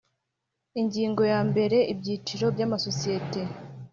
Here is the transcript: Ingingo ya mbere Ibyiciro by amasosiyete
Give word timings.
Ingingo 0.81 1.21
ya 1.31 1.39
mbere 1.49 1.77
Ibyiciro 1.93 2.45
by 2.55 2.61
amasosiyete 2.67 3.41